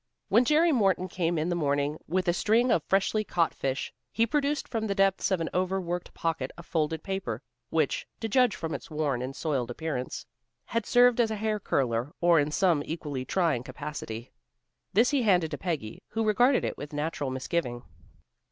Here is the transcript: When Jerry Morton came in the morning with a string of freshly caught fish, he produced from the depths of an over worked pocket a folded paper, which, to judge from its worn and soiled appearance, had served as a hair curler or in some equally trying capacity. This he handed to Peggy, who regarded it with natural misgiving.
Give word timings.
When 0.29 0.45
Jerry 0.45 0.71
Morton 0.71 1.07
came 1.07 1.37
in 1.37 1.49
the 1.49 1.55
morning 1.55 1.99
with 2.07 2.27
a 2.27 2.33
string 2.33 2.71
of 2.71 2.81
freshly 2.85 3.23
caught 3.23 3.53
fish, 3.53 3.93
he 4.11 4.25
produced 4.25 4.67
from 4.67 4.87
the 4.87 4.95
depths 4.95 5.29
of 5.29 5.39
an 5.41 5.49
over 5.53 5.79
worked 5.79 6.11
pocket 6.15 6.49
a 6.57 6.63
folded 6.63 7.03
paper, 7.03 7.43
which, 7.69 8.07
to 8.19 8.27
judge 8.27 8.55
from 8.55 8.73
its 8.73 8.89
worn 8.89 9.21
and 9.21 9.35
soiled 9.35 9.69
appearance, 9.69 10.25
had 10.65 10.87
served 10.87 11.21
as 11.21 11.29
a 11.29 11.35
hair 11.35 11.59
curler 11.59 12.15
or 12.19 12.39
in 12.39 12.49
some 12.49 12.81
equally 12.83 13.25
trying 13.25 13.61
capacity. 13.61 14.31
This 14.91 15.11
he 15.11 15.21
handed 15.21 15.51
to 15.51 15.57
Peggy, 15.59 16.01
who 16.07 16.25
regarded 16.25 16.65
it 16.65 16.79
with 16.79 16.93
natural 16.93 17.29
misgiving. 17.29 17.83